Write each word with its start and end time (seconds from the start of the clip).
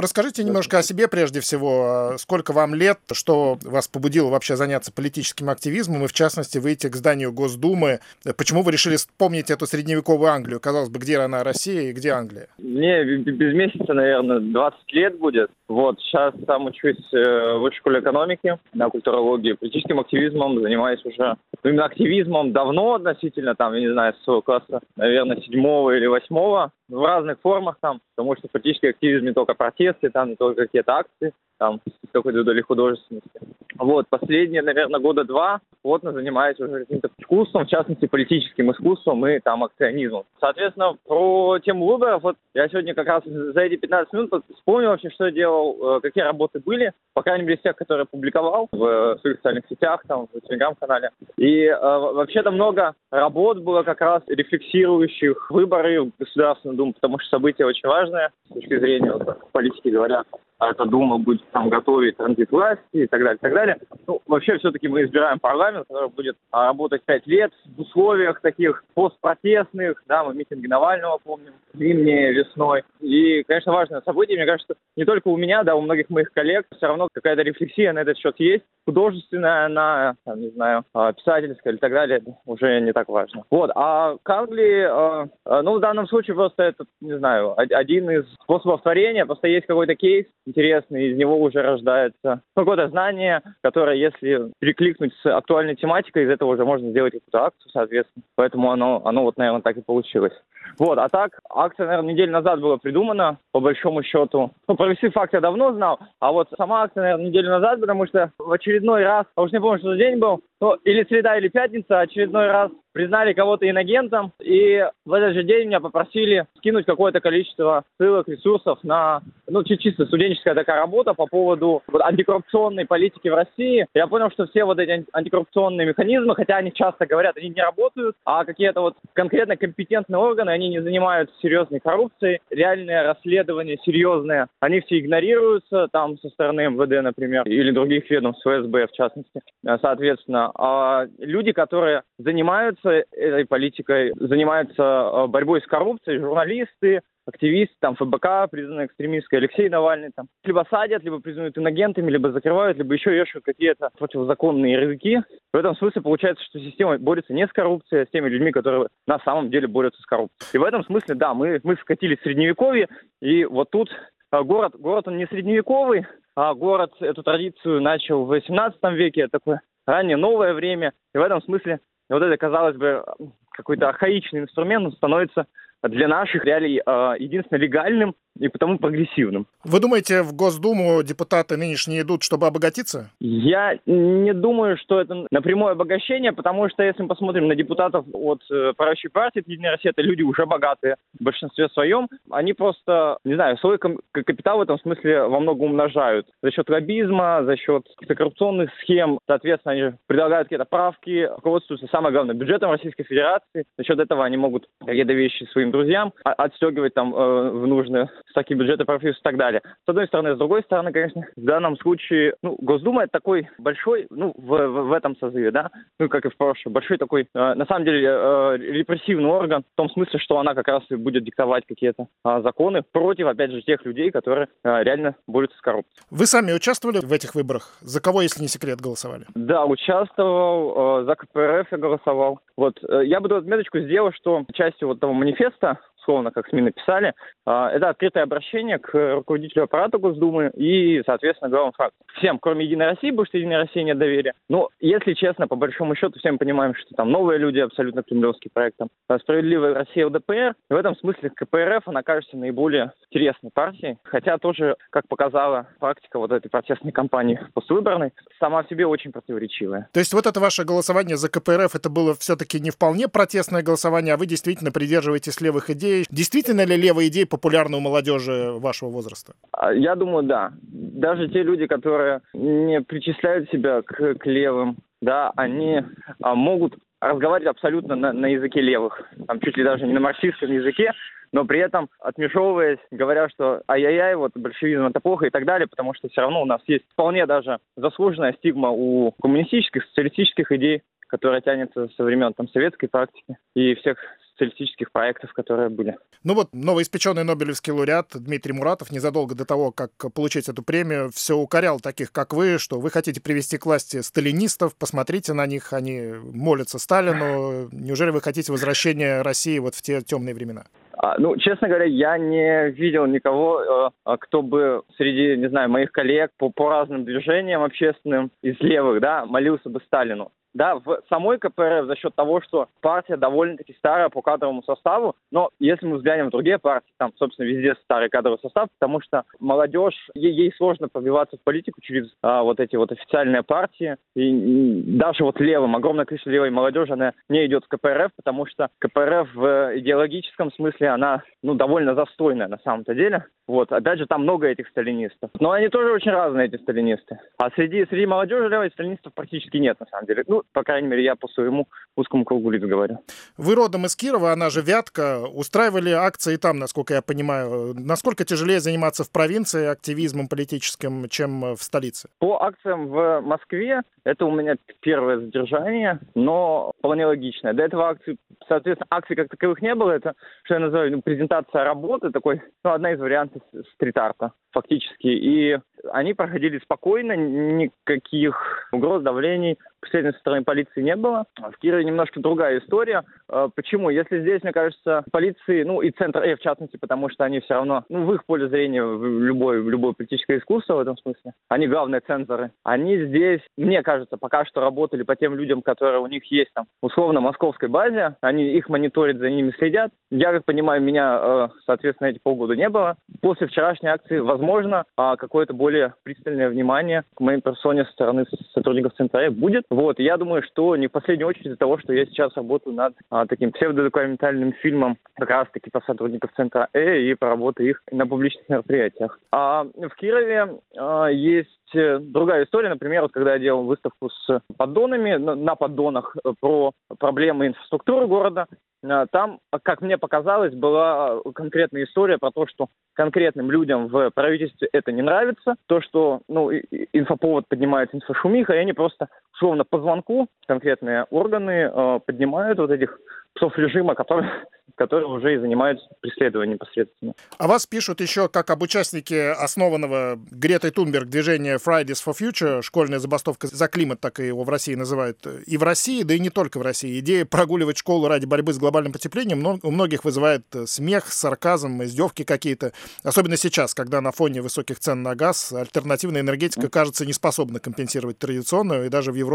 расскажите 0.00 0.44
немножко 0.44 0.78
о 0.78 0.82
себе 0.82 1.08
прежде 1.08 1.40
всего. 1.40 2.14
Сколько 2.18 2.52
вам 2.52 2.74
лет, 2.74 2.98
что 3.12 3.58
вас 3.62 3.88
побудило 3.88 4.30
вообще 4.30 4.56
заняться 4.56 4.92
политическим 4.92 5.50
активизмом 5.50 6.04
и, 6.04 6.08
в 6.08 6.12
частности, 6.12 6.58
выйти 6.58 6.88
к 6.88 6.96
зданию 6.96 7.32
Госдумы? 7.32 8.00
Почему 8.36 8.62
вы 8.62 8.72
решили 8.72 8.96
вспомнить 8.96 9.50
эту 9.50 9.66
средневековую 9.66 10.30
Англию? 10.30 10.60
Казалось 10.60 10.88
бы, 10.88 10.98
где 10.98 11.18
она, 11.18 11.44
Россия 11.44 11.90
и 11.90 11.92
где 11.92 12.10
Англия? 12.10 12.48
Мне 12.58 13.04
без 13.04 13.54
месяца, 13.54 13.92
наверное, 13.92 14.40
20 14.40 14.92
лет 14.92 15.18
будет. 15.18 15.50
Вот, 15.70 16.00
сейчас 16.00 16.34
там 16.48 16.66
учусь 16.66 16.98
э, 17.12 17.54
в 17.54 17.60
высшей 17.60 17.78
школе 17.78 18.00
экономики 18.00 18.58
на 18.74 18.90
культурологии. 18.90 19.52
Политическим 19.52 20.00
активизмом 20.00 20.60
занимаюсь 20.60 21.00
уже, 21.04 21.36
ну, 21.62 21.70
именно 21.70 21.84
активизмом 21.84 22.50
давно 22.50 22.94
относительно, 22.94 23.54
там, 23.54 23.74
я 23.74 23.80
не 23.80 23.92
знаю, 23.92 24.14
с 24.14 24.24
своего 24.24 24.42
класса, 24.42 24.80
наверное, 24.96 25.40
седьмого 25.42 25.92
или 25.92 26.06
восьмого 26.06 26.72
в 26.88 27.04
разных 27.04 27.38
формах 27.40 27.76
там, 27.80 28.00
потому 28.16 28.34
что 28.34 28.48
политический 28.48 28.88
активизм 28.88 29.26
не 29.26 29.32
только 29.32 29.54
протесты, 29.54 30.10
там 30.10 30.30
не 30.30 30.34
только 30.34 30.62
какие-то 30.62 30.92
акции, 30.92 31.32
там 31.60 31.80
какой-то 32.12 32.42
доли 32.42 32.62
художественности. 32.62 33.30
Вот, 33.78 34.06
последние, 34.08 34.62
наверное, 34.62 34.98
года 34.98 35.24
два 35.24 35.60
плотно 35.82 36.12
занимаюсь 36.12 36.58
уже 36.58 36.80
каким-то 36.80 37.08
искусством, 37.18 37.66
в 37.66 37.68
частности, 37.68 38.06
политическим 38.06 38.72
искусством 38.72 39.26
и 39.26 39.38
там 39.38 39.62
акционизмом. 39.62 40.24
Соответственно, 40.40 40.96
про 41.06 41.58
тему 41.60 41.86
выборов, 41.86 42.22
вот 42.22 42.36
я 42.54 42.68
сегодня 42.68 42.94
как 42.94 43.06
раз 43.06 43.22
за 43.24 43.60
эти 43.60 43.76
15 43.76 44.12
минут 44.12 44.30
вспомнил 44.56 44.88
вообще, 44.88 45.10
что 45.10 45.26
я 45.26 45.30
делал, 45.30 45.96
э, 45.96 46.00
какие 46.00 46.24
работы 46.24 46.60
были, 46.60 46.92
по 47.14 47.22
крайней 47.22 47.44
мере, 47.44 47.56
из 47.56 47.62
тех, 47.62 47.76
которые 47.76 48.06
публиковал 48.06 48.68
в 48.72 49.18
своих 49.20 49.36
социальных 49.36 49.64
сетях, 49.68 50.02
там, 50.06 50.26
в 50.32 50.40
телеграм-канале. 50.46 51.10
И 51.36 51.64
э, 51.64 51.78
вообще-то 51.78 52.50
много 52.50 52.94
работ 53.10 53.58
было 53.58 53.82
как 53.82 54.00
раз 54.00 54.22
рефлексирующих 54.26 55.50
выборы 55.50 56.02
в 56.02 56.10
Государственную 56.18 56.76
Думу, 56.76 56.92
потому 56.94 57.18
что 57.18 57.36
событие 57.36 57.66
очень 57.66 57.88
важное 57.88 58.30
с 58.50 58.54
точки 58.54 58.78
зрения 58.78 59.12
вот, 59.12 59.50
политики 59.52 59.88
говоря 59.88 60.24
а 60.60 60.70
эта 60.70 60.84
Дума 60.84 61.18
будет 61.18 61.42
там 61.52 61.68
готовить 61.68 62.16
транзит 62.16 62.50
власти 62.50 62.82
и 62.92 63.06
так 63.06 63.20
далее, 63.20 63.36
и 63.36 63.40
так 63.40 63.52
далее. 63.52 63.76
Ну, 64.06 64.20
вообще, 64.26 64.58
все-таки 64.58 64.88
мы 64.88 65.04
избираем 65.04 65.38
парламент, 65.38 65.86
который 65.88 66.10
будет 66.10 66.36
а, 66.50 66.66
работать 66.66 67.02
пять 67.04 67.26
лет 67.26 67.52
в 67.76 67.80
условиях 67.80 68.40
таких 68.40 68.84
постпротестных, 68.94 70.02
да, 70.06 70.24
мы 70.24 70.34
митинги 70.34 70.66
Навального 70.66 71.18
помним, 71.18 71.52
зимние, 71.74 72.32
весной. 72.32 72.82
И, 73.00 73.42
конечно, 73.44 73.72
важное 73.72 74.00
событие, 74.02 74.36
мне 74.36 74.46
кажется, 74.46 74.74
не 74.96 75.04
только 75.04 75.28
у 75.28 75.36
меня, 75.36 75.62
да, 75.62 75.74
у 75.74 75.80
многих 75.80 76.10
моих 76.10 76.32
коллег 76.32 76.66
все 76.76 76.86
равно 76.86 77.08
какая-то 77.12 77.42
рефлексия 77.42 77.92
на 77.92 78.00
этот 78.00 78.18
счет 78.18 78.34
есть, 78.38 78.64
художественная, 78.86 79.68
на, 79.68 80.14
там, 80.24 80.40
не 80.40 80.50
знаю, 80.50 80.84
а, 80.94 81.12
писательская 81.12 81.74
и 81.74 81.78
так 81.78 81.92
далее, 81.92 82.22
уже 82.46 82.80
не 82.80 82.92
так 82.92 83.08
важно. 83.08 83.44
Вот, 83.50 83.70
а 83.74 84.16
к 84.22 84.30
Англии, 84.30 84.84
э, 84.84 85.62
ну, 85.62 85.76
в 85.76 85.80
данном 85.80 86.06
случае 86.06 86.34
просто 86.34 86.62
это, 86.64 86.84
не 87.00 87.16
знаю, 87.18 87.54
один 87.56 88.10
из 88.10 88.24
способов 88.42 88.82
творения, 88.82 89.26
просто 89.26 89.48
есть 89.48 89.66
какой-то 89.66 89.94
кейс, 89.94 90.26
интересный, 90.46 91.08
из 91.08 91.16
него 91.16 91.39
уже 91.40 91.62
рождается 91.62 92.42
какое-то 92.54 92.88
знание, 92.88 93.42
которое, 93.62 93.96
если 93.96 94.50
перекликнуть 94.58 95.12
с 95.22 95.26
актуальной 95.26 95.76
тематикой, 95.76 96.24
из 96.24 96.30
этого 96.30 96.52
уже 96.52 96.64
можно 96.64 96.90
сделать 96.90 97.12
какую-то 97.12 97.46
акцию, 97.46 97.70
соответственно. 97.72 98.24
Поэтому 98.36 98.70
оно, 98.70 99.02
оно 99.04 99.22
вот, 99.22 99.36
наверное, 99.36 99.62
так 99.62 99.76
и 99.76 99.82
получилось. 99.82 100.34
Вот, 100.78 100.98
а 100.98 101.08
так, 101.08 101.40
акция, 101.50 101.86
наверное, 101.86 102.12
неделю 102.12 102.32
назад 102.32 102.60
была 102.60 102.76
придумана, 102.76 103.38
по 103.52 103.60
большому 103.60 104.02
счету. 104.02 104.52
Ну, 104.68 104.76
провести 104.76 105.08
факт 105.08 105.32
я 105.32 105.40
давно 105.40 105.72
знал, 105.72 105.98
а 106.20 106.32
вот 106.32 106.48
сама 106.56 106.82
акция, 106.82 107.02
наверное, 107.02 107.26
неделю 107.26 107.50
назад, 107.50 107.80
потому 107.80 108.06
что 108.06 108.30
в 108.38 108.52
очередной 108.52 109.02
раз, 109.04 109.26
а 109.34 109.42
уж 109.42 109.52
не 109.52 109.60
помню, 109.60 109.78
что 109.78 109.90
за 109.90 109.96
день 109.96 110.18
был, 110.18 110.42
ну, 110.60 110.74
или 110.84 111.04
среда, 111.04 111.38
или 111.38 111.48
пятница, 111.48 112.00
очередной 112.00 112.46
раз 112.46 112.70
признали 112.92 113.32
кого-то 113.32 113.68
иногентом, 113.68 114.32
и 114.42 114.84
в 115.04 115.12
этот 115.12 115.34
же 115.34 115.44
день 115.44 115.68
меня 115.68 115.80
попросили 115.80 116.46
скинуть 116.56 116.86
какое-то 116.86 117.20
количество 117.20 117.84
ссылок, 117.96 118.28
ресурсов 118.28 118.78
на, 118.82 119.22
ну, 119.48 119.62
чисто 119.62 120.06
студенческая 120.06 120.54
такая 120.54 120.76
работа 120.76 121.14
по 121.14 121.26
поводу 121.26 121.82
вот, 121.86 122.02
антикоррупционной 122.02 122.86
политики 122.86 123.28
в 123.28 123.34
России. 123.34 123.86
Я 123.94 124.06
понял, 124.06 124.30
что 124.30 124.46
все 124.46 124.64
вот 124.64 124.78
эти 124.78 125.06
антикоррупционные 125.12 125.86
механизмы, 125.86 126.34
хотя 126.34 126.56
они 126.56 126.72
часто 126.72 127.06
говорят, 127.06 127.36
они 127.36 127.50
не 127.50 127.62
работают, 127.62 128.16
а 128.24 128.44
какие-то 128.44 128.80
вот 128.80 128.96
конкретно 129.12 129.56
компетентные 129.56 130.18
органы, 130.18 130.50
они 130.50 130.68
не 130.68 130.82
занимаются 130.82 131.34
серьезной 131.40 131.80
коррупцией, 131.80 132.40
реальные 132.50 133.02
расследования 133.02 133.78
серьезные, 133.84 134.46
они 134.58 134.80
все 134.80 134.98
игнорируются 134.98 135.88
там 135.92 136.18
со 136.18 136.28
стороны 136.30 136.68
МВД, 136.68 137.02
например, 137.02 137.46
или 137.46 137.70
других 137.70 138.10
ведомств, 138.10 138.44
ФСБ 138.44 138.88
в 138.88 138.92
частности. 138.92 139.40
Соответственно, 139.80 140.49
а 140.54 141.06
люди, 141.18 141.52
которые 141.52 142.02
занимаются 142.18 143.04
этой 143.10 143.46
политикой, 143.46 144.12
занимаются 144.16 144.82
э, 144.82 145.26
борьбой 145.26 145.60
с 145.62 145.66
коррупцией, 145.66 146.18
журналисты, 146.18 147.00
активисты, 147.26 147.74
там, 147.80 147.96
ФБК, 147.96 148.50
признанный 148.50 148.86
экстремистской, 148.86 149.38
Алексей 149.38 149.68
Навальный, 149.68 150.10
там, 150.14 150.26
либо 150.44 150.66
садят, 150.68 151.02
либо 151.02 151.20
признают 151.20 151.56
инагентами, 151.56 152.10
либо 152.10 152.32
закрывают, 152.32 152.78
либо 152.78 152.94
еще 152.94 153.20
ищут 153.20 153.44
какие-то 153.44 153.90
противозаконные 153.98 154.80
языки. 154.80 155.20
В 155.52 155.56
этом 155.56 155.76
смысле 155.76 156.02
получается, 156.02 156.44
что 156.44 156.58
система 156.58 156.98
борется 156.98 157.32
не 157.32 157.46
с 157.46 157.52
коррупцией, 157.52 158.02
а 158.02 158.06
с 158.06 158.10
теми 158.10 158.28
людьми, 158.28 158.52
которые 158.52 158.88
на 159.06 159.18
самом 159.20 159.50
деле 159.50 159.68
борются 159.68 160.00
с 160.02 160.06
коррупцией. 160.06 160.50
И 160.54 160.58
в 160.58 160.64
этом 160.64 160.84
смысле, 160.84 161.14
да, 161.14 161.34
мы, 161.34 161.60
мы 161.62 161.76
скатились 161.76 162.18
в 162.18 162.22
Средневековье, 162.22 162.88
и 163.20 163.44
вот 163.44 163.70
тут 163.70 163.90
э, 164.32 164.42
город, 164.42 164.74
город 164.78 165.08
он 165.08 165.16
не 165.16 165.26
средневековый, 165.26 166.06
а 166.36 166.54
город 166.54 166.92
эту 167.00 167.22
традицию 167.22 167.80
начал 167.80 168.24
в 168.24 168.28
18 168.28 168.78
веке, 168.92 169.28
такое 169.28 169.60
раннее 169.90 170.16
новое 170.16 170.54
время. 170.54 170.92
И 171.14 171.18
в 171.18 171.22
этом 171.22 171.42
смысле 171.42 171.80
вот 172.08 172.22
это, 172.22 172.36
казалось 172.36 172.76
бы, 172.76 173.04
какой-то 173.50 173.88
архаичный 173.88 174.40
инструмент 174.40 174.94
становится 174.94 175.46
для 175.82 176.08
наших 176.08 176.44
реалий 176.44 176.80
э, 176.84 177.14
единственно 177.18 177.58
легальным 177.58 178.14
и 178.40 178.48
потому 178.48 178.78
прогрессивным. 178.78 179.46
Вы 179.64 179.80
думаете, 179.80 180.22
в 180.22 180.34
Госдуму 180.34 181.02
депутаты 181.02 181.56
нынешние 181.56 182.00
идут, 182.00 182.22
чтобы 182.22 182.46
обогатиться? 182.46 183.10
Я 183.20 183.78
не 183.86 184.32
думаю, 184.32 184.78
что 184.78 185.00
это 185.00 185.26
напрямую 185.30 185.72
обогащение, 185.72 186.32
потому 186.32 186.68
что 186.70 186.82
если 186.82 187.02
мы 187.02 187.08
посмотрим 187.08 187.48
на 187.48 187.54
депутатов 187.54 188.06
от 188.12 188.40
э, 188.50 188.72
правящей 188.76 189.10
партии, 189.10 189.42
Единая 189.46 189.72
Россия, 189.72 189.92
это 189.92 190.02
люди 190.02 190.22
уже 190.22 190.46
богатые 190.46 190.96
в 191.18 191.22
большинстве 191.22 191.68
своем. 191.68 192.08
Они 192.30 192.54
просто, 192.54 193.18
не 193.24 193.34
знаю, 193.34 193.58
свой 193.58 193.78
капитал 193.78 194.58
в 194.58 194.62
этом 194.62 194.78
смысле 194.80 195.24
во 195.24 195.40
многом 195.40 195.70
умножают. 195.70 196.26
За 196.42 196.50
счет 196.50 196.68
лоббизма, 196.70 197.42
за 197.44 197.56
счет 197.56 197.86
коррупционных 198.08 198.70
схем, 198.80 199.18
соответственно, 199.26 199.74
они 199.74 199.96
предлагают 200.06 200.46
какие-то 200.46 200.64
правки, 200.64 201.28
руководствуются, 201.36 201.88
самое 201.90 202.12
главное, 202.12 202.34
бюджетом 202.34 202.70
Российской 202.70 203.04
Федерации. 203.04 203.64
За 203.76 203.84
счет 203.84 203.98
этого 203.98 204.24
они 204.24 204.36
могут 204.36 204.66
какие-то 204.84 205.12
вещи 205.12 205.44
своим 205.52 205.70
друзьям 205.70 206.12
отстегивать 206.24 206.94
там 206.94 207.14
э, 207.14 207.50
в 207.50 207.66
нужные 207.66 208.08
строки 208.30 208.54
бюджета 208.54 208.84
профсоюз 208.84 209.18
и 209.18 209.22
так 209.22 209.36
далее. 209.36 209.62
С 209.84 209.88
одной 209.88 210.06
стороны. 210.06 210.34
С 210.34 210.38
другой 210.38 210.62
стороны, 210.62 210.92
конечно, 210.92 211.26
в 211.36 211.44
данном 211.44 211.76
случае, 211.78 212.34
ну, 212.42 212.56
Госдума 212.60 213.02
это 213.02 213.12
такой 213.12 213.48
большой, 213.58 214.06
ну, 214.10 214.32
в, 214.36 214.46
в, 214.46 214.82
в 214.88 214.92
этом 214.92 215.16
созыве, 215.16 215.50
да, 215.50 215.70
ну, 215.98 216.08
как 216.08 216.24
и 216.24 216.30
в 216.30 216.36
прошлом, 216.36 216.72
большой 216.72 216.98
такой, 216.98 217.22
э, 217.22 217.54
на 217.54 217.66
самом 217.66 217.84
деле, 217.84 218.08
э, 218.08 218.56
репрессивный 218.58 219.28
орган, 219.28 219.62
в 219.62 219.76
том 219.76 219.90
смысле, 219.90 220.18
что 220.18 220.38
она 220.38 220.54
как 220.54 220.68
раз 220.68 220.82
и 220.90 220.96
будет 220.96 221.24
диктовать 221.24 221.64
какие-то 221.66 222.06
э, 222.24 222.40
законы 222.42 222.82
против, 222.92 223.26
опять 223.26 223.50
же, 223.50 223.62
тех 223.62 223.84
людей, 223.84 224.10
которые 224.10 224.48
э, 224.64 224.82
реально 224.82 225.16
борются 225.26 225.58
с 225.58 225.60
коррупцией. 225.60 226.02
Вы 226.10 226.26
сами 226.26 226.52
участвовали 226.52 226.98
в 227.04 227.12
этих 227.12 227.34
выборах? 227.34 227.76
За 227.80 228.00
кого, 228.00 228.22
если 228.22 228.42
не 228.42 228.48
секрет, 228.48 228.80
голосовали? 228.80 229.24
Да, 229.34 229.64
участвовал, 229.64 231.02
э, 231.02 231.04
за 231.04 231.14
КПРФ 231.14 231.72
я 231.72 231.78
голосовал. 231.78 232.40
Вот, 232.56 232.78
э, 232.82 233.02
я 233.06 233.20
бы 233.20 233.28
тут 233.28 233.38
отметочку 233.38 233.78
сделал, 233.78 234.12
что 234.12 234.44
частью 234.52 234.88
вот 234.88 235.00
того 235.00 235.12
манифеста, 235.12 235.78
условно, 236.10 236.30
как 236.32 236.48
СМИ 236.48 236.62
написали, 236.62 237.14
а, 237.46 237.70
это 237.70 237.88
открытое 237.88 238.24
обращение 238.24 238.78
к 238.78 239.14
руководителю 239.14 239.64
аппарата 239.64 239.98
Госдумы 239.98 240.50
и, 240.56 241.02
соответственно, 241.06 241.50
главам 241.50 241.72
фракции. 241.72 241.98
Всем, 242.18 242.38
кроме 242.38 242.64
Единой 242.64 242.86
России, 242.86 243.10
потому 243.10 243.26
что 243.26 243.38
Единой 243.38 243.58
России 243.58 243.80
нет 243.80 243.98
доверия. 243.98 244.34
Но, 244.48 244.68
если 244.80 245.14
честно, 245.14 245.46
по 245.46 245.56
большому 245.56 245.94
счету, 245.94 246.18
все 246.18 246.32
мы 246.32 246.38
понимаем, 246.38 246.74
что 246.74 246.94
там 246.96 247.10
новые 247.10 247.38
люди, 247.38 247.58
абсолютно 247.58 248.02
кремлевский 248.02 248.50
проект, 248.52 248.78
там, 248.78 248.88
справедливая 249.20 249.74
Россия 249.74 250.06
ЛДПР. 250.06 250.54
В 250.68 250.74
этом 250.74 250.96
смысле 250.96 251.30
КПРФ, 251.30 251.86
она 251.86 252.02
кажется 252.02 252.36
наиболее 252.36 252.92
интересной 253.10 253.50
партией. 253.52 253.98
Хотя 254.04 254.38
тоже, 254.38 254.76
как 254.90 255.06
показала 255.08 255.68
практика 255.78 256.18
вот 256.18 256.32
этой 256.32 256.48
протестной 256.48 256.92
кампании 256.92 257.40
поствыборной, 257.54 258.12
сама 258.38 258.62
в 258.62 258.68
себе 258.68 258.86
очень 258.86 259.12
противоречивая. 259.12 259.88
То 259.92 260.00
есть 260.00 260.12
вот 260.12 260.26
это 260.26 260.40
ваше 260.40 260.64
голосование 260.64 261.16
за 261.16 261.30
КПРФ, 261.30 261.74
это 261.74 261.88
было 261.88 262.14
все-таки 262.14 262.58
не 262.60 262.70
вполне 262.70 263.08
протестное 263.08 263.62
голосование, 263.62 264.14
а 264.14 264.16
вы 264.16 264.26
действительно 264.26 264.72
придерживаетесь 264.72 265.40
левых 265.40 265.70
идей, 265.70 265.99
идеи. 266.02 266.16
Действительно 266.16 266.64
ли 266.64 266.76
левые 266.76 267.08
идеи 267.08 267.24
популярны 267.24 267.76
у 267.76 267.80
молодежи 267.80 268.52
вашего 268.58 268.88
возраста? 268.90 269.34
А, 269.52 269.72
я 269.72 269.94
думаю, 269.96 270.24
да. 270.24 270.52
Даже 270.62 271.28
те 271.28 271.42
люди, 271.42 271.66
которые 271.66 272.20
не 272.34 272.80
причисляют 272.80 273.50
себя 273.50 273.82
к, 273.82 274.14
к 274.14 274.26
левым, 274.26 274.78
да, 275.00 275.32
они 275.36 275.82
а, 276.22 276.34
могут 276.34 276.74
разговаривать 277.00 277.56
абсолютно 277.56 277.96
на, 277.96 278.12
на 278.12 278.26
языке 278.26 278.60
левых, 278.60 279.00
там 279.26 279.40
чуть 279.40 279.56
ли 279.56 279.64
даже 279.64 279.86
не 279.86 279.94
на 279.94 280.00
марксистском 280.00 280.52
языке, 280.52 280.92
но 281.32 281.44
при 281.44 281.60
этом 281.60 281.88
отмешевываясь, 282.00 282.78
говоря, 282.90 283.28
что 283.28 283.62
ай-яй-яй, 283.68 284.16
вот 284.16 284.32
большевизм 284.34 284.86
это 284.86 285.00
плохо 285.00 285.26
и 285.26 285.30
так 285.30 285.44
далее, 285.44 285.68
потому 285.68 285.94
что 285.94 286.08
все 286.08 286.20
равно 286.20 286.42
у 286.42 286.46
нас 286.46 286.60
есть 286.66 286.84
вполне 286.92 287.26
даже 287.26 287.58
заслуженная 287.76 288.34
стигма 288.34 288.70
у 288.70 289.12
коммунистических, 289.12 289.84
социалистических 289.84 290.52
идей, 290.52 290.82
которая 291.10 291.40
тянется 291.40 291.88
со 291.96 292.04
времен 292.04 292.32
там, 292.34 292.48
советской 292.48 292.88
практики 292.88 293.36
и 293.54 293.74
всех 293.74 293.98
социалистических 294.40 294.90
проектов, 294.90 295.32
которые 295.32 295.68
были. 295.68 295.96
Ну 296.24 296.34
вот 296.34 296.48
новоиспеченный 296.52 297.24
Нобелевский 297.24 297.72
лауреат 297.72 298.08
Дмитрий 298.14 298.52
Муратов 298.52 298.90
незадолго 298.90 299.34
до 299.34 299.44
того, 299.44 299.72
как 299.72 299.90
получить 300.14 300.48
эту 300.48 300.62
премию, 300.62 301.10
все 301.12 301.36
укорял 301.36 301.80
таких, 301.80 302.12
как 302.12 302.32
вы, 302.32 302.58
что 302.58 302.80
вы 302.80 302.90
хотите 302.90 303.22
привести 303.22 303.58
к 303.58 303.66
власти 303.66 304.00
сталинистов, 304.00 304.76
посмотрите 304.78 305.32
на 305.34 305.46
них, 305.46 305.72
они 305.72 306.14
молятся 306.32 306.78
Сталину. 306.78 307.68
Неужели 307.72 308.10
вы 308.10 308.20
хотите 308.20 308.52
возвращения 308.52 309.22
России 309.22 309.58
вот 309.58 309.74
в 309.74 309.82
те 309.82 310.00
темные 310.00 310.34
времена? 310.34 310.64
А, 311.02 311.18
ну, 311.18 311.36
честно 311.36 311.68
говоря, 311.68 311.86
я 311.86 312.18
не 312.18 312.70
видел 312.70 313.06
никого, 313.06 313.92
э, 314.04 314.16
кто 314.20 314.42
бы 314.42 314.82
среди, 314.98 315.40
не 315.40 315.48
знаю, 315.48 315.70
моих 315.70 315.92
коллег 315.92 316.30
по, 316.36 316.50
по 316.50 316.68
разным 316.68 317.06
движениям 317.06 317.62
общественным 317.62 318.30
из 318.42 318.60
левых, 318.60 319.00
да, 319.00 319.24
молился 319.24 319.70
бы 319.70 319.80
Сталину 319.86 320.30
да, 320.54 320.76
в 320.76 321.00
самой 321.08 321.38
КПРФ 321.38 321.86
за 321.86 321.96
счет 321.96 322.14
того, 322.14 322.40
что 322.40 322.68
партия 322.80 323.16
довольно-таки 323.16 323.74
старая 323.74 324.08
по 324.08 324.22
кадровому 324.22 324.62
составу, 324.62 325.14
но 325.30 325.50
если 325.58 325.86
мы 325.86 325.96
взглянем 325.96 326.26
в 326.26 326.30
другие 326.30 326.58
партии, 326.58 326.92
там, 326.98 327.12
собственно, 327.16 327.46
везде 327.46 327.74
старый 327.84 328.08
кадровый 328.08 328.38
состав, 328.40 328.68
потому 328.78 329.00
что 329.00 329.24
молодежь, 329.38 330.08
ей, 330.14 330.32
ей 330.32 330.52
сложно 330.56 330.88
пробиваться 330.88 331.36
в 331.36 331.40
политику 331.42 331.80
через 331.80 332.08
а, 332.22 332.42
вот 332.42 332.60
эти 332.60 332.76
вот 332.76 332.90
официальные 332.92 333.42
партии, 333.42 333.96
и, 334.14 334.82
даже 334.86 335.24
вот 335.24 335.40
левым, 335.40 335.76
огромное 335.76 336.04
количество 336.04 336.30
левой 336.30 336.50
молодежи, 336.50 336.92
она 336.92 337.12
не 337.28 337.46
идет 337.46 337.64
в 337.64 337.68
КПРФ, 337.68 338.12
потому 338.16 338.46
что 338.46 338.68
КПРФ 338.78 339.34
в 339.34 339.78
идеологическом 339.78 340.52
смысле, 340.52 340.88
она, 340.88 341.22
ну, 341.42 341.54
довольно 341.54 341.94
застойная 341.94 342.48
на 342.48 342.58
самом-то 342.58 342.94
деле, 342.94 343.24
вот, 343.46 343.72
опять 343.72 343.98
же, 343.98 344.06
там 344.06 344.22
много 344.22 344.48
этих 344.48 344.68
сталинистов, 344.68 345.30
но 345.38 345.52
они 345.52 345.68
тоже 345.68 345.92
очень 345.92 346.10
разные, 346.10 346.46
эти 346.46 346.56
сталинисты, 346.56 347.18
а 347.38 347.50
среди, 347.50 347.84
среди 347.86 348.06
молодежи 348.06 348.48
левой 348.48 348.70
сталинистов 348.70 349.12
практически 349.14 349.56
нет, 349.56 349.78
на 349.80 349.86
самом 349.86 350.06
деле, 350.06 350.24
ну, 350.26 350.39
по 350.52 350.62
крайней 350.62 350.88
мере, 350.88 351.04
я 351.04 351.16
по 351.16 351.28
своему 351.28 351.68
узкому 351.96 352.24
кругу 352.24 352.50
лиц 352.50 352.62
говорю. 352.62 352.98
Вы 353.36 353.54
родом 353.54 353.86
из 353.86 353.96
Кирова, 353.96 354.32
она 354.32 354.50
же 354.50 354.62
Вятка. 354.62 355.26
Устраивали 355.26 355.90
акции 355.90 356.36
там, 356.36 356.58
насколько 356.58 356.94
я 356.94 357.02
понимаю. 357.02 357.74
Насколько 357.74 358.24
тяжелее 358.24 358.60
заниматься 358.60 359.04
в 359.04 359.10
провинции 359.10 359.66
активизмом 359.66 360.28
политическим, 360.28 361.08
чем 361.08 361.54
в 361.54 361.62
столице? 361.62 362.08
По 362.18 362.42
акциям 362.42 362.88
в 362.88 363.20
Москве 363.20 363.82
это 364.04 364.24
у 364.24 364.30
меня 364.30 364.56
первое 364.80 365.18
задержание, 365.18 366.00
но 366.14 366.72
вполне 366.78 367.06
логичное. 367.06 367.52
До 367.52 367.62
этого 367.62 367.88
акций, 367.88 368.18
соответственно, 368.48 368.86
акций 368.90 369.16
как 369.16 369.28
таковых 369.28 369.60
не 369.60 369.74
было. 369.74 369.92
Это, 369.92 370.14
что 370.44 370.54
я 370.54 370.60
называю, 370.60 370.92
ну, 370.92 371.02
презентация 371.02 371.64
работы, 371.64 372.10
такой, 372.10 372.40
ну, 372.64 372.72
одна 372.72 372.92
из 372.92 373.00
вариантов 373.00 373.42
стрит-арта 373.74 374.32
фактически. 374.52 375.06
И 375.06 375.58
они 375.92 376.14
проходили 376.14 376.58
спокойно, 376.58 377.16
никаких 377.16 378.68
угроз, 378.72 379.02
давлений 379.02 379.58
последней 379.80 380.12
стороны 380.12 380.44
полиции 380.44 380.82
не 380.82 380.96
было. 380.96 381.24
В 381.36 381.58
Кирове 381.58 381.84
немножко 381.84 382.20
другая 382.20 382.58
история. 382.58 383.04
Э, 383.28 383.48
почему? 383.54 383.90
Если 383.90 384.20
здесь, 384.20 384.42
мне 384.42 384.52
кажется, 384.52 385.04
полиции, 385.10 385.62
ну 385.62 385.80
и 385.80 385.90
Центр 385.90 386.22
Э 386.22 386.36
в 386.36 386.40
частности, 386.40 386.76
потому 386.76 387.08
что 387.08 387.24
они 387.24 387.40
все 387.40 387.54
равно, 387.54 387.84
ну 387.88 388.04
в 388.04 388.14
их 388.14 388.24
поле 388.24 388.48
зрения 388.48 388.84
в 388.84 389.22
любое 389.22 389.92
политическое 389.92 390.38
искусство 390.38 390.74
в 390.74 390.80
этом 390.80 390.96
смысле, 390.98 391.32
они 391.48 391.66
главные 391.66 392.00
цензоры. 392.00 392.50
Они 392.64 392.98
здесь, 393.06 393.40
мне 393.56 393.82
кажется, 393.82 394.16
пока 394.16 394.44
что 394.44 394.60
работали 394.60 395.02
по 395.02 395.16
тем 395.16 395.34
людям, 395.34 395.62
которые 395.62 396.00
у 396.00 396.06
них 396.06 396.24
есть 396.30 396.52
там 396.54 396.66
условно 396.82 397.20
московской 397.20 397.68
базе, 397.68 398.16
они 398.20 398.52
их 398.52 398.68
мониторят, 398.68 399.18
за 399.18 399.30
ними 399.30 399.52
следят. 399.58 399.90
Я, 400.10 400.32
как 400.32 400.44
понимаю, 400.44 400.82
меня, 400.82 401.18
э, 401.20 401.48
соответственно, 401.66 402.08
эти 402.08 402.20
полгода 402.22 402.54
не 402.54 402.68
было. 402.68 402.96
После 403.22 403.46
вчерашней 403.46 403.88
акции, 403.88 404.18
возможно, 404.18 404.84
а 404.96 405.16
какое-то 405.16 405.54
более 405.54 405.69
более 405.70 405.94
пристальное 406.02 406.48
внимание 406.48 407.04
к 407.14 407.20
моей 407.20 407.40
персоне 407.40 407.84
со 407.84 407.92
стороны 407.92 408.24
сотрудников 408.52 408.92
Центра 408.96 409.30
будет. 409.30 409.64
Вот, 409.70 410.00
я 410.00 410.16
думаю, 410.16 410.42
что 410.42 410.74
не 410.74 410.88
в 410.88 410.90
последнюю 410.90 411.28
очередь 411.28 411.46
из-за 411.46 411.56
того, 411.56 411.78
что 411.78 411.92
я 411.92 412.06
сейчас 412.06 412.34
работаю 412.34 412.74
над 412.74 412.94
а, 413.08 413.24
таким 413.26 413.52
псевдодокументальным 413.52 414.52
фильмом 414.54 414.98
как 415.14 415.30
раз-таки 415.30 415.70
по 415.70 415.80
сотрудников 415.82 416.30
Э 416.72 417.00
и 417.00 417.14
по 417.14 417.28
работе 417.28 417.64
их 417.64 417.82
на 417.92 418.04
публичных 418.04 418.48
мероприятиях. 418.48 419.20
А 419.30 419.64
в 419.64 419.94
Кирове 419.96 420.58
а, 420.76 421.06
есть 421.06 421.59
другая 421.72 422.44
история, 422.44 422.68
например, 422.68 423.02
вот 423.02 423.12
когда 423.12 423.34
я 423.34 423.38
делал 423.38 423.64
выставку 423.64 424.10
с 424.10 424.40
поддонами, 424.56 425.16
на 425.16 425.54
поддонах 425.54 426.16
э, 426.24 426.32
про 426.40 426.72
проблемы 426.98 427.48
инфраструктуры 427.48 428.06
города, 428.06 428.46
а, 428.82 429.06
там, 429.06 429.40
как 429.62 429.82
мне 429.82 429.98
показалось, 429.98 430.54
была 430.54 431.20
конкретная 431.34 431.84
история 431.84 432.18
про 432.18 432.30
то, 432.30 432.46
что 432.46 432.68
конкретным 432.94 433.50
людям 433.50 433.88
в 433.88 434.10
правительстве 434.10 434.68
это 434.72 434.92
не 434.92 435.02
нравится, 435.02 435.56
то, 435.66 435.80
что 435.80 436.20
ну, 436.28 436.50
инфоповод 436.50 437.46
поднимает 437.48 437.94
инфошумиха, 437.94 438.54
и 438.54 438.58
они 438.58 438.72
просто 438.72 439.08
условно 439.40 439.64
по 439.64 439.80
звонку 439.80 440.28
конкретные 440.46 441.04
органы 441.10 441.70
э, 441.72 442.00
поднимают 442.04 442.58
вот 442.58 442.70
этих 442.70 442.98
псов 443.34 443.56
режима, 443.56 443.94
которые 443.94 444.30
которые 444.76 445.08
уже 445.08 445.34
и 445.34 445.38
занимаются 445.38 445.86
преследованием 446.00 446.54
непосредственно. 446.54 447.12
А 447.38 447.46
вас 447.46 447.66
пишут 447.66 448.00
еще 448.00 448.28
как 448.28 448.50
об 448.50 448.62
участнике 448.62 449.32
основанного 449.32 450.18
Гретой 450.30 450.70
Тунберг 450.70 451.06
движения 451.06 451.56
Fridays 451.56 452.02
for 452.04 452.14
Future, 452.18 452.62
школьная 452.62 452.98
забастовка 452.98 453.46
за 453.46 453.68
климат, 453.68 454.00
так 454.00 454.20
и 454.20 454.26
его 454.26 454.42
в 454.42 454.48
России 454.48 454.74
называют, 454.74 455.26
и 455.46 455.56
в 455.56 455.62
России, 455.62 456.02
да 456.02 456.14
и 456.14 456.18
не 456.18 456.30
только 456.30 456.58
в 456.58 456.62
России. 456.62 456.98
Идея 457.00 457.24
прогуливать 457.24 457.78
школу 457.78 458.08
ради 458.08 458.26
борьбы 458.26 458.52
с 458.52 458.58
глобальным 458.58 458.92
потеплением 458.92 459.60
у 459.62 459.70
многих 459.70 460.04
вызывает 460.04 460.44
э, 460.54 460.66
смех, 460.66 461.06
сарказм, 461.12 461.82
издевки 461.82 462.24
какие-то. 462.24 462.72
Особенно 463.02 463.36
сейчас, 463.36 463.74
когда 463.74 464.00
на 464.00 464.12
фоне 464.12 464.40
высоких 464.40 464.78
цен 464.78 465.02
на 465.02 465.14
газ 465.14 465.52
альтернативная 465.52 466.22
энергетика, 466.22 466.68
кажется, 466.68 467.04
не 467.04 467.12
способна 467.12 467.60
компенсировать 467.60 468.18
традиционную, 468.18 468.86
и 468.86 468.88
даже 468.88 469.12
в 469.12 469.14
Европе 469.14 469.29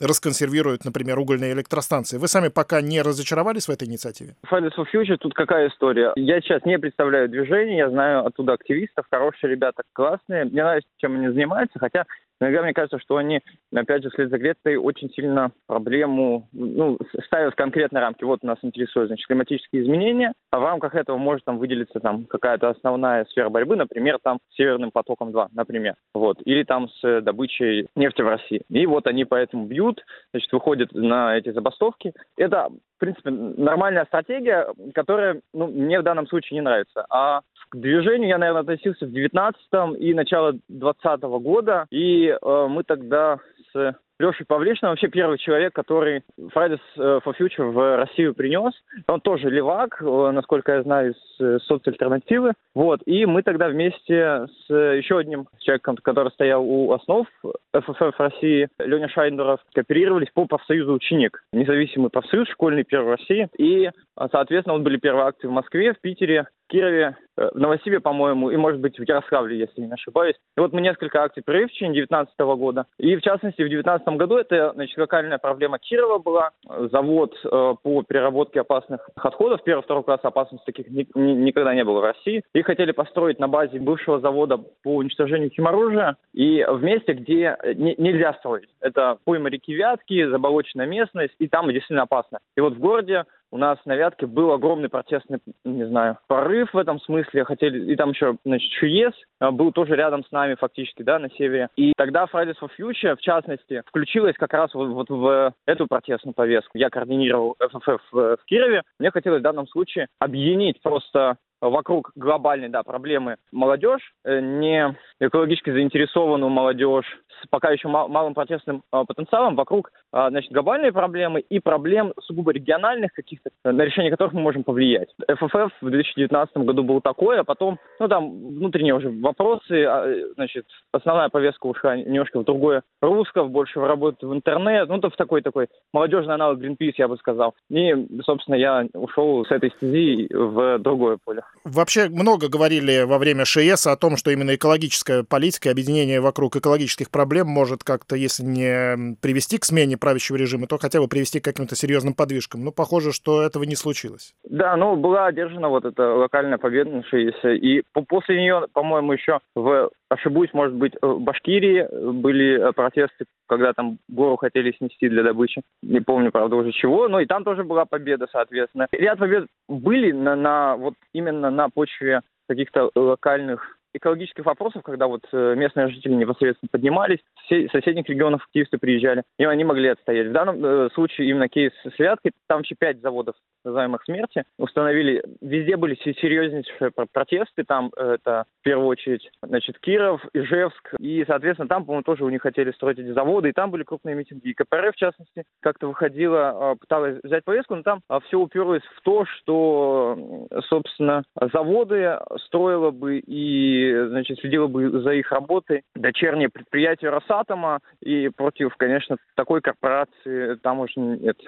расконсервируют, 0.00 0.84
например, 0.84 1.18
угольные 1.18 1.52
электростанции. 1.52 2.18
Вы 2.18 2.28
сами 2.28 2.48
пока 2.48 2.80
не 2.80 3.02
разочаровались 3.02 3.68
в 3.68 3.70
этой 3.70 3.88
инициативе? 3.88 4.34
Fridays 4.50 4.72
for 4.76 4.86
Future 4.92 5.16
тут 5.16 5.34
какая 5.34 5.68
история? 5.68 6.12
Я 6.16 6.40
сейчас 6.40 6.64
не 6.64 6.78
представляю 6.78 7.28
движение, 7.28 7.78
я 7.78 7.90
знаю 7.90 8.26
оттуда 8.26 8.54
активистов, 8.54 9.06
хорошие 9.10 9.50
ребята, 9.50 9.82
классные. 9.92 10.44
Мне 10.44 10.62
нравится, 10.62 10.88
чем 10.98 11.16
они 11.16 11.28
занимаются, 11.28 11.78
хотя 11.78 12.04
Иногда 12.40 12.62
мне 12.62 12.72
кажется, 12.72 12.98
что 12.98 13.16
они, 13.16 13.40
опять 13.74 14.02
же, 14.02 14.10
вслед 14.10 14.30
за 14.30 14.38
Гретой 14.38 14.76
очень 14.76 15.10
сильно 15.10 15.52
проблему, 15.66 16.48
ну, 16.52 16.98
ставят 17.26 17.54
в 17.54 17.56
конкретные 17.56 18.00
рамки. 18.00 18.24
Вот 18.24 18.42
нас 18.42 18.58
интересуют, 18.62 19.08
значит, 19.08 19.26
климатические 19.26 19.82
изменения, 19.82 20.32
а 20.50 20.58
в 20.58 20.64
рамках 20.64 20.94
этого 20.94 21.16
может 21.16 21.44
там 21.44 21.58
выделиться 21.58 22.00
там 22.00 22.24
какая-то 22.26 22.68
основная 22.68 23.24
сфера 23.26 23.48
борьбы, 23.48 23.76
например, 23.76 24.18
там 24.22 24.38
Северным 24.56 24.90
потоком-2, 24.90 25.48
например, 25.52 25.94
вот, 26.12 26.38
или 26.44 26.64
там 26.64 26.88
с 26.88 27.20
добычей 27.20 27.88
нефти 27.96 28.22
в 28.22 28.28
России. 28.28 28.62
И 28.68 28.86
вот 28.86 29.06
они 29.06 29.24
поэтому 29.24 29.66
бьют, 29.66 30.04
значит, 30.32 30.52
выходят 30.52 30.92
на 30.92 31.36
эти 31.36 31.50
забастовки. 31.52 32.12
Это, 32.36 32.68
в 32.96 33.00
принципе, 33.00 33.30
нормальная 33.30 34.04
стратегия, 34.06 34.66
которая, 34.94 35.40
ну, 35.52 35.68
мне 35.68 36.00
в 36.00 36.02
данном 36.02 36.26
случае 36.26 36.56
не 36.56 36.62
нравится. 36.62 37.06
А 37.10 37.40
движению 37.80 38.28
я, 38.28 38.38
наверное, 38.38 38.62
относился 38.62 39.06
в 39.06 39.10
19-м 39.10 39.94
и 39.94 40.14
начало 40.14 40.54
20 40.68 41.20
-го 41.22 41.40
года, 41.40 41.86
и 41.90 42.28
э, 42.28 42.66
мы 42.68 42.82
тогда 42.84 43.38
с 43.72 43.96
Лешей 44.20 44.46
Павлишиным 44.46 44.92
вообще 44.92 45.08
первый 45.08 45.38
человек, 45.38 45.74
который 45.74 46.22
Fridays 46.38 46.80
э, 46.96 47.20
for 47.24 47.34
Future 47.38 47.70
в 47.70 47.96
Россию 47.96 48.34
принес. 48.34 48.72
Он 49.08 49.20
тоже 49.20 49.50
левак, 49.50 50.00
э, 50.00 50.30
насколько 50.30 50.72
я 50.72 50.82
знаю, 50.82 51.12
из 51.12 51.40
э, 51.40 51.58
соцальтернативы. 51.66 52.52
Вот. 52.74 53.00
И 53.06 53.26
мы 53.26 53.42
тогда 53.42 53.68
вместе 53.68 54.46
с 54.46 54.72
еще 54.72 55.18
одним 55.18 55.48
человеком, 55.58 55.96
который 55.96 56.30
стоял 56.30 56.64
у 56.64 56.92
основ 56.92 57.26
ФФФ 57.72 58.18
России, 58.18 58.68
Леня 58.78 59.08
Шайндеров, 59.08 59.60
кооперировались 59.74 60.30
по 60.32 60.46
профсоюзу 60.46 60.92
«Ученик». 60.92 61.42
Независимый 61.52 62.10
профсоюз, 62.10 62.48
школьный 62.50 62.84
первый 62.84 63.16
России. 63.16 63.48
И, 63.58 63.90
соответственно, 64.30 64.74
вот 64.74 64.82
были 64.82 64.98
первые 64.98 65.26
акции 65.26 65.48
в 65.48 65.52
Москве, 65.52 65.92
в 65.92 66.00
Питере, 66.00 66.46
Кирове, 66.68 67.16
э, 67.36 67.50
в 67.52 67.58
Новосибе, 67.58 68.00
по-моему, 68.00 68.50
и, 68.50 68.56
может 68.56 68.80
быть, 68.80 68.98
в 68.98 69.02
Ярославле, 69.02 69.58
если 69.58 69.82
не 69.82 69.92
ошибаюсь. 69.92 70.36
И 70.56 70.60
вот 70.60 70.72
мы 70.72 70.80
несколько 70.80 71.22
акций 71.22 71.42
провели 71.42 71.66
в 71.66 71.72
течение 71.72 72.06
2019 72.06 72.56
года. 72.56 72.86
И, 72.98 73.16
в 73.16 73.22
частности, 73.22 73.62
в 73.62 73.68
2019 73.68 74.08
году 74.16 74.36
это, 74.36 74.72
значит, 74.74 74.96
локальная 74.96 75.38
проблема 75.38 75.78
Кирова 75.78 76.18
была. 76.18 76.50
Завод 76.92 77.34
э, 77.44 77.74
по 77.82 78.02
переработке 78.02 78.60
опасных 78.60 79.08
отходов, 79.16 79.62
первого-второго 79.62 80.04
класса 80.04 80.28
опасности 80.28 80.66
таких 80.66 80.88
ни, 80.88 81.06
ни, 81.14 81.32
никогда 81.32 81.74
не 81.74 81.84
было 81.84 82.00
в 82.00 82.04
России. 82.04 82.42
И 82.54 82.62
хотели 82.62 82.92
построить 82.92 83.38
на 83.38 83.48
базе 83.48 83.78
бывшего 83.78 84.20
завода 84.20 84.58
по 84.82 84.96
уничтожению 84.96 85.50
химоружия. 85.50 86.16
И 86.32 86.64
в 86.68 86.82
месте, 86.82 87.12
где 87.12 87.56
не, 87.76 87.94
нельзя 87.98 88.34
строить. 88.34 88.68
Это 88.80 89.18
пойма 89.24 89.50
реки 89.50 89.74
Вятки, 89.74 90.28
заболоченная 90.28 90.86
местность, 90.86 91.34
и 91.38 91.48
там 91.48 91.66
действительно 91.68 92.02
опасно. 92.02 92.38
И 92.56 92.60
вот 92.60 92.74
в 92.74 92.78
городе 92.78 93.24
у 93.54 93.56
нас 93.56 93.78
на 93.84 93.94
Вятке 93.94 94.26
был 94.26 94.50
огромный 94.50 94.88
протестный, 94.88 95.38
не 95.64 95.86
знаю, 95.86 96.18
порыв 96.26 96.74
в 96.74 96.76
этом 96.76 96.98
смысле. 96.98 97.44
Хотели, 97.44 97.92
и 97.92 97.94
там 97.94 98.10
еще, 98.10 98.36
значит, 98.44 98.68
ЧУЕС 98.72 99.12
а, 99.38 99.52
был 99.52 99.70
тоже 99.70 99.94
рядом 99.94 100.24
с 100.24 100.32
нами 100.32 100.56
фактически, 100.56 101.04
да, 101.04 101.20
на 101.20 101.30
севере. 101.30 101.68
И 101.76 101.92
тогда 101.96 102.24
Fridays 102.24 102.56
for 102.60 102.68
Future, 102.76 103.14
в 103.14 103.20
частности, 103.20 103.82
включилась 103.86 104.34
как 104.36 104.52
раз 104.52 104.74
вот, 104.74 104.88
вот 104.88 105.08
в 105.08 105.54
эту 105.66 105.86
протестную 105.86 106.34
повестку. 106.34 106.76
Я 106.76 106.90
координировал 106.90 107.54
ФФФ 107.60 108.02
в, 108.10 108.38
Кирове. 108.46 108.82
Мне 108.98 109.12
хотелось 109.12 109.38
в 109.38 109.44
данном 109.44 109.68
случае 109.68 110.08
объединить 110.18 110.82
просто 110.82 111.36
вокруг 111.60 112.10
глобальной 112.16 112.68
да, 112.68 112.82
проблемы 112.82 113.36
молодежь, 113.52 114.12
э, 114.24 114.40
не 114.40 114.96
экологически 115.20 115.70
заинтересованную 115.70 116.50
молодежь 116.50 117.06
пока 117.50 117.70
еще 117.70 117.88
малым 117.88 118.34
протестным 118.34 118.82
потенциалом 118.90 119.56
вокруг 119.56 119.92
значит, 120.12 120.52
глобальной 120.52 120.92
проблемы 120.92 121.40
и 121.40 121.60
проблем 121.60 122.12
сугубо 122.22 122.52
региональных 122.52 123.12
каких-то, 123.12 123.50
на 123.64 123.82
решение 123.82 124.10
которых 124.10 124.32
мы 124.32 124.40
можем 124.40 124.64
повлиять. 124.64 125.08
ФФФ 125.28 125.72
в 125.80 125.90
2019 125.90 126.56
году 126.58 126.82
был 126.82 127.00
такой, 127.00 127.40
а 127.40 127.44
потом, 127.44 127.78
ну 127.98 128.08
там 128.08 128.30
внутренние 128.30 128.94
уже 128.94 129.10
вопросы, 129.10 129.88
значит, 130.34 130.66
основная 130.92 131.28
повестка 131.28 131.66
ушла 131.66 131.96
немножко 131.96 132.40
в 132.40 132.44
другое 132.44 132.82
русло, 133.00 133.44
больше 133.44 133.80
в 133.80 133.86
работу 133.86 134.28
в 134.28 134.34
интернет, 134.34 134.88
ну 134.88 135.00
то 135.00 135.10
в 135.10 135.16
такой 135.16 135.42
такой 135.42 135.68
молодежный 135.92 136.34
аналог 136.34 136.60
Greenpeace, 136.60 136.94
я 136.98 137.08
бы 137.08 137.16
сказал. 137.16 137.54
И, 137.70 137.92
собственно, 138.24 138.54
я 138.56 138.86
ушел 138.94 139.44
с 139.44 139.50
этой 139.50 139.70
стези 139.76 140.28
в 140.32 140.78
другое 140.78 141.18
поле. 141.24 141.42
Вообще 141.64 142.08
много 142.08 142.48
говорили 142.48 143.02
во 143.02 143.18
время 143.18 143.44
ШИЭС 143.44 143.86
о 143.86 143.96
том, 143.96 144.16
что 144.16 144.30
именно 144.30 144.54
экологическая 144.54 145.24
политика, 145.24 145.70
объединение 145.70 146.20
вокруг 146.20 146.56
экологических 146.56 147.10
проблем 147.10 147.33
может 147.42 147.82
как-то, 147.82 148.14
если 148.14 148.44
не 148.44 149.16
привести 149.20 149.58
к 149.58 149.64
смене 149.64 149.96
правящего 149.96 150.36
режима, 150.36 150.66
то 150.68 150.78
хотя 150.78 151.00
бы 151.00 151.08
привести 151.08 151.40
к 151.40 151.44
каким-то 151.44 151.74
серьезным 151.74 152.14
подвижкам. 152.14 152.64
Ну, 152.64 152.70
похоже, 152.70 153.12
что 153.12 153.42
этого 153.42 153.64
не 153.64 153.74
случилось. 153.74 154.34
Да, 154.44 154.76
ну, 154.76 154.94
была 154.94 155.26
одержана 155.26 155.68
вот 155.68 155.84
эта 155.84 156.14
локальная 156.14 156.58
победа 156.58 156.90
на. 156.90 157.56
И 157.56 157.82
после 158.08 158.36
нее, 158.36 158.66
по-моему, 158.72 159.12
еще 159.12 159.40
в 159.54 159.90
ошибусь, 160.08 160.50
может 160.52 160.74
быть, 160.74 160.92
в 161.00 161.18
Башкирии 161.18 161.88
были 162.12 162.72
протесты, 162.72 163.24
когда 163.48 163.72
там 163.72 163.98
гору 164.08 164.36
хотели 164.36 164.72
снести 164.72 165.08
для 165.08 165.22
добычи. 165.22 165.62
Не 165.82 166.00
помню, 166.00 166.30
правда, 166.30 166.56
уже 166.56 166.72
чего, 166.72 167.08
но 167.08 167.20
и 167.20 167.26
там 167.26 167.42
тоже 167.42 167.64
была 167.64 167.84
победа, 167.84 168.26
соответственно. 168.30 168.86
Ряд 168.92 169.18
побед 169.18 169.46
были 169.68 170.12
на, 170.12 170.36
на 170.36 170.76
вот 170.76 170.94
именно 171.12 171.50
на 171.50 171.68
почве 171.68 172.20
каких-то 172.48 172.90
локальных 172.94 173.78
экологических 173.94 174.44
вопросов, 174.44 174.82
когда 174.82 175.06
вот 175.06 175.22
э, 175.32 175.54
местные 175.56 175.88
жители 175.88 176.12
непосредственно 176.12 176.68
поднимались, 176.70 177.20
с 177.48 177.70
соседних 177.70 178.08
регионов 178.08 178.42
активисты 178.44 178.78
приезжали, 178.78 179.22
и 179.38 179.44
они 179.44 179.64
могли 179.64 179.88
отстоять. 179.88 180.28
В 180.28 180.32
данном 180.32 180.64
э, 180.64 180.88
случае 180.94 181.30
именно 181.30 181.48
кейс 181.48 181.72
с 181.84 182.16
там 182.46 182.58
вообще 182.58 182.74
пять 182.78 183.00
заводов 183.00 183.36
называемых 183.64 184.02
смерти, 184.04 184.44
установили, 184.58 185.24
везде 185.40 185.76
были 185.76 185.94
серьезнейшие 185.94 186.90
протесты, 187.12 187.64
там 187.64 187.90
э, 187.96 188.16
это 188.20 188.44
в 188.60 188.64
первую 188.64 188.88
очередь, 188.88 189.30
значит, 189.42 189.78
Киров, 189.78 190.20
Ижевск, 190.34 190.94
и, 190.98 191.24
соответственно, 191.26 191.68
там, 191.68 191.84
по-моему, 191.84 192.02
тоже 192.02 192.24
у 192.24 192.30
них 192.30 192.42
хотели 192.42 192.72
строить 192.72 192.98
эти 192.98 193.12
заводы, 193.12 193.50
и 193.50 193.52
там 193.52 193.70
были 193.70 193.84
крупные 193.84 194.14
митинги, 194.16 194.48
и 194.48 194.54
КПРФ, 194.54 194.94
в 194.94 194.98
частности, 194.98 195.44
как-то 195.60 195.88
выходила, 195.88 196.76
пыталась 196.80 197.18
взять 197.22 197.44
повестку, 197.44 197.76
но 197.76 197.82
там 197.82 198.00
все 198.26 198.38
уперлось 198.38 198.82
в 198.96 199.02
то, 199.02 199.24
что, 199.24 200.48
собственно, 200.68 201.22
заводы 201.52 202.18
строило 202.46 202.90
бы 202.90 203.18
и 203.18 203.83
значит, 203.92 204.38
следила 204.40 204.66
бы 204.66 204.88
за 205.00 205.12
их 205.12 205.30
работой. 205.32 205.82
Дочернее 205.94 206.48
предприятие 206.48 207.10
Росатома, 207.10 207.80
и 208.00 208.28
против, 208.28 208.74
конечно, 208.76 209.16
такой 209.34 209.60
корпорации 209.60 210.54
там 210.56 210.80
уже 210.80 210.92
нет 210.96 211.38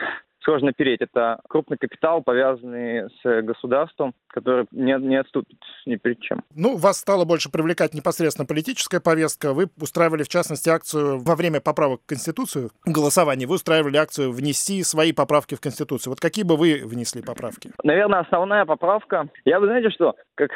сложно 0.47 0.73
переть. 0.73 1.03
Это 1.03 1.41
крупный 1.49 1.77
капитал, 1.77 2.23
повязанный 2.23 3.11
с 3.11 3.43
государством, 3.43 4.15
который 4.29 4.67
не, 4.71 4.97
не 5.01 5.17
отступит 5.17 5.59
ни 5.85 5.97
перед 5.97 6.21
чем. 6.21 6.43
Ну, 6.55 6.77
вас 6.77 6.99
стало 6.99 7.25
больше 7.25 7.51
привлекать 7.51 7.93
непосредственно 7.95 8.47
политическая 8.47 9.01
повестка. 9.01 9.53
Вы 9.53 9.69
устраивали, 9.81 10.23
в 10.23 10.29
частности, 10.29 10.71
акцию 10.71 11.19
во 11.19 11.35
время 11.35 11.61
поправок 11.61 12.01
в 12.03 12.07
Конституцию, 12.07 12.71
голосования. 12.87 13.47
Вы 13.47 13.57
устраивали 13.57 13.97
акцию 13.97 14.33
«Внести 14.33 14.83
свои 14.85 15.13
поправки 15.13 15.57
в 15.57 15.61
Конституцию». 15.61 16.13
Вот 16.13 16.21
какие 16.21 16.45
бы 16.45 16.57
вы 16.57 16.81
внесли 16.85 17.23
поправки? 17.23 17.73
Наверное, 17.83 18.21
основная 18.21 18.65
поправка... 18.65 19.29
Я, 19.45 19.59
вы 19.59 19.67
знаете 19.67 19.91
что, 19.91 20.15
как 20.37 20.51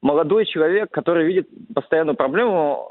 молодой 0.00 0.46
человек, 0.46 0.90
который 0.90 1.26
видит 1.26 1.48
постоянную 1.74 2.16
проблему 2.16 2.88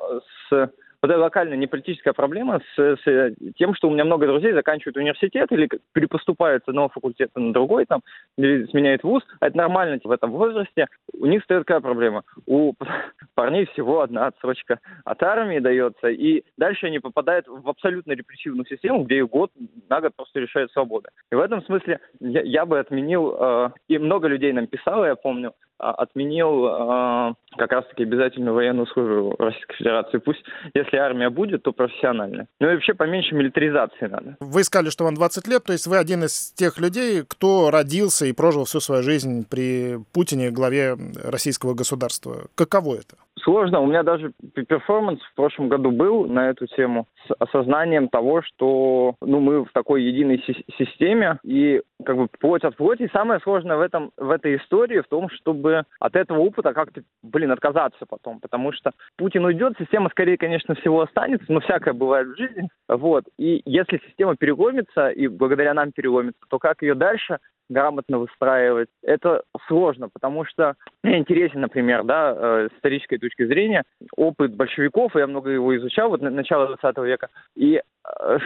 с 0.49 0.69
вот 1.01 1.11
эта 1.11 1.19
локальная 1.19 1.57
неполитическая 1.57 2.13
проблема 2.13 2.61
с, 2.75 2.79
с 2.79 3.35
тем, 3.57 3.73
что 3.75 3.87
у 3.87 3.91
меня 3.91 4.05
много 4.05 4.27
друзей 4.27 4.53
заканчивают 4.53 4.97
университет 4.97 5.51
или 5.51 5.67
перепоступают 5.93 6.63
с 6.63 6.67
одного 6.67 6.89
факультета 6.89 7.39
на 7.39 7.53
другой, 7.53 7.85
там, 7.85 8.01
или 8.37 8.65
сменяют 8.67 9.03
вуз. 9.03 9.23
Это 9.39 9.57
нормально 9.57 9.99
в 10.03 10.11
этом 10.11 10.31
возрасте. 10.31 10.87
У 11.13 11.25
них 11.25 11.43
стоит 11.43 11.65
какая 11.65 11.81
проблема? 11.81 12.23
У 12.45 12.73
парней 13.35 13.65
всего 13.67 14.01
одна 14.01 14.27
отсрочка 14.27 14.79
от 15.03 15.23
армии 15.23 15.59
дается, 15.59 16.09
и 16.09 16.43
дальше 16.57 16.87
они 16.87 16.99
попадают 16.99 17.47
в 17.47 17.67
абсолютно 17.67 18.11
репрессивную 18.11 18.65
систему, 18.65 19.03
где 19.03 19.17
их 19.17 19.29
год 19.29 19.51
на 19.89 20.01
год 20.01 20.15
просто 20.15 20.39
решает 20.39 20.71
свобода. 20.71 21.09
И 21.31 21.35
в 21.35 21.39
этом 21.39 21.63
смысле 21.63 21.99
я, 22.19 22.41
я 22.41 22.65
бы 22.65 22.79
отменил, 22.79 23.35
э, 23.39 23.69
и 23.87 23.97
много 23.97 24.27
людей 24.27 24.53
нам 24.53 24.67
писало, 24.67 25.05
я 25.05 25.15
помню, 25.15 25.53
а, 25.70 25.70
отменил 25.81 26.65
э, 26.65 27.33
как 27.57 27.71
раз-таки 27.71 28.03
обязательную 28.03 28.53
военную 28.53 28.87
службу 28.87 29.35
Российской 29.37 29.77
Федерации. 29.77 30.17
Пусть, 30.19 30.43
если 30.73 30.97
армия 30.97 31.29
будет, 31.29 31.63
то 31.63 31.71
профессиональная. 31.71 32.47
Ну 32.59 32.69
и 32.69 32.73
вообще 32.73 32.93
поменьше 32.93 33.35
милитаризации 33.35 34.07
надо. 34.07 34.37
Вы 34.39 34.63
сказали, 34.63 34.89
что 34.89 35.03
вам 35.03 35.15
20 35.15 35.47
лет, 35.47 35.63
то 35.63 35.73
есть 35.73 35.87
вы 35.87 35.97
один 35.97 36.23
из 36.23 36.51
тех 36.51 36.79
людей, 36.79 37.23
кто 37.27 37.71
родился 37.71 38.25
и 38.25 38.33
прожил 38.33 38.65
всю 38.65 38.79
свою 38.79 39.03
жизнь 39.03 39.45
при 39.49 39.99
Путине, 40.13 40.51
главе 40.51 40.95
российского 41.23 41.73
государства. 41.73 42.47
Каково 42.55 42.95
это? 42.95 43.15
Сложно. 43.43 43.79
У 43.81 43.87
меня 43.87 44.03
даже 44.03 44.33
перформанс 44.53 45.21
в 45.21 45.35
прошлом 45.35 45.69
году 45.69 45.91
был 45.91 46.25
на 46.25 46.49
эту 46.49 46.67
тему 46.67 47.07
с 47.27 47.31
осознанием 47.39 48.07
того, 48.07 48.41
что 48.41 49.15
ну, 49.21 49.39
мы 49.39 49.65
в 49.65 49.71
такой 49.73 50.03
единой 50.03 50.43
системе 50.77 51.39
и 51.43 51.81
как 52.05 52.17
бы 52.17 52.27
плоть 52.39 52.63
от 52.63 52.75
плоти. 52.75 53.03
И 53.03 53.11
самое 53.11 53.39
сложное 53.41 53.77
в, 53.77 53.81
этом, 53.81 54.11
в 54.17 54.29
этой 54.29 54.57
истории 54.57 55.01
в 55.01 55.07
том, 55.07 55.29
чтобы 55.29 55.83
от 55.99 56.15
этого 56.15 56.39
опыта 56.39 56.73
как-то, 56.73 57.01
блин, 57.23 57.51
отказаться 57.51 58.05
потом. 58.07 58.39
Потому 58.39 58.73
что 58.73 58.91
Путин 59.17 59.45
уйдет, 59.45 59.73
система 59.79 60.09
скорее, 60.09 60.37
конечно, 60.37 60.75
всего 60.75 61.01
останется, 61.01 61.51
но 61.51 61.61
всякое 61.61 61.93
бывает 61.93 62.27
в 62.27 62.37
жизни. 62.37 62.69
Вот. 62.87 63.25
И 63.37 63.61
если 63.65 64.01
система 64.05 64.35
переломится, 64.35 65.09
и 65.09 65.27
благодаря 65.27 65.73
нам 65.73 65.91
переломится, 65.91 66.41
то 66.49 66.59
как 66.59 66.81
ее 66.81 66.95
дальше 66.95 67.39
грамотно 67.71 68.19
выстраивать. 68.19 68.89
Это 69.01 69.43
сложно, 69.67 70.09
потому 70.09 70.45
что 70.45 70.75
мне 71.03 71.17
интересен, 71.19 71.61
например, 71.61 72.03
да, 72.03 72.35
э, 72.35 72.69
с 72.71 72.77
исторической 72.77 73.17
точки 73.17 73.45
зрения, 73.45 73.83
опыт 74.15 74.55
большевиков, 74.55 75.15
я 75.15 75.27
много 75.27 75.49
его 75.49 75.75
изучал, 75.77 76.09
вот 76.09 76.21
начало 76.21 76.67
20 76.67 76.97
века, 76.99 77.29
и 77.55 77.81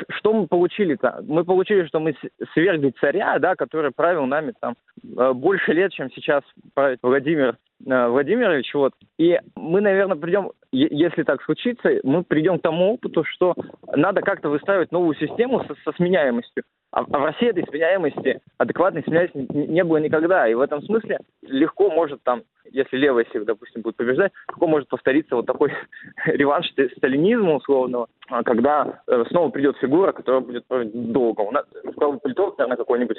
что 0.10 0.34
мы 0.34 0.48
получили-то? 0.48 1.24
Мы 1.28 1.46
получили, 1.46 1.86
что 1.86 2.00
мы 2.00 2.16
свергли 2.54 2.94
царя, 3.00 3.40
да, 3.40 3.56
который 3.56 3.92
правил 3.92 4.26
нами 4.26 4.54
там 4.60 4.76
э, 5.18 5.34
больше 5.34 5.72
лет, 5.74 5.92
чем 5.94 6.12
сейчас 6.12 6.44
правит 6.74 7.00
Владимир 7.02 7.58
Владимирович, 7.80 8.74
вот. 8.74 8.94
И 9.20 9.40
мы, 9.56 9.82
наверное, 9.82 10.16
придем, 10.16 10.52
если 10.72 11.24
так 11.24 11.44
случится, 11.44 11.90
мы 12.04 12.24
придем 12.24 12.60
к 12.60 12.62
тому 12.62 12.94
опыту, 12.94 13.24
что 13.26 13.54
надо 13.94 14.22
как-то 14.22 14.50
выстраивать 14.50 14.92
новую 14.92 15.16
систему 15.16 15.64
со, 15.66 15.76
со 15.84 15.92
сменяемостью. 15.98 16.64
А, 16.92 17.02
а 17.02 17.20
в 17.20 17.26
России 17.26 17.50
этой 17.50 17.66
сменяемости, 17.68 18.40
адекватной 18.58 19.04
сменяемости 19.04 19.38
не 19.54 19.84
было 19.84 19.98
никогда. 19.98 20.48
И 20.48 20.54
в 20.54 20.62
этом 20.62 20.82
смысле 20.84 21.20
легко 21.42 21.90
может 21.92 22.24
там, 22.24 22.44
если 22.72 22.98
левая 22.98 23.26
сила, 23.34 23.46
допустим, 23.46 23.82
будет 23.82 23.98
побеждать, 23.98 24.32
легко 24.48 24.68
может 24.68 24.88
повториться 24.88 25.36
вот 25.36 25.46
такой 25.46 25.74
реванш 26.26 26.72
сталинизма 26.98 27.56
условного, 27.56 28.08
когда 28.44 29.02
э, 29.08 29.24
снова 29.30 29.50
придет 29.50 29.78
фигура, 29.78 30.12
которая 30.12 30.42
будет 30.42 30.66
долго. 31.12 31.42
У 31.42 31.52
нас, 31.52 31.66
сказал 31.92 32.20
политолог, 32.20 32.58
наверное, 32.58 32.78
какой-нибудь, 32.78 33.18